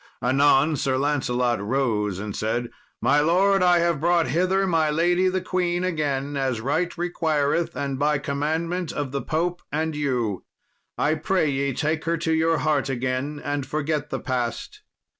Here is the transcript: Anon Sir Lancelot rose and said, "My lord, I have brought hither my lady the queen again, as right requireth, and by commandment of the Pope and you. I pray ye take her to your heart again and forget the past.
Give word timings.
Anon 0.19 0.75
Sir 0.77 0.97
Lancelot 0.97 1.61
rose 1.61 2.17
and 2.17 2.35
said, 2.35 2.71
"My 3.03 3.19
lord, 3.19 3.61
I 3.61 3.77
have 3.77 3.99
brought 3.99 4.29
hither 4.29 4.65
my 4.65 4.89
lady 4.89 5.27
the 5.27 5.41
queen 5.41 5.83
again, 5.83 6.35
as 6.35 6.59
right 6.59 6.91
requireth, 6.97 7.75
and 7.75 7.99
by 7.99 8.17
commandment 8.17 8.91
of 8.91 9.11
the 9.11 9.21
Pope 9.21 9.61
and 9.71 9.95
you. 9.95 10.43
I 10.97 11.13
pray 11.13 11.51
ye 11.51 11.71
take 11.73 12.05
her 12.05 12.17
to 12.17 12.33
your 12.33 12.57
heart 12.57 12.89
again 12.89 13.39
and 13.45 13.63
forget 13.63 14.09
the 14.09 14.19
past. 14.19 14.81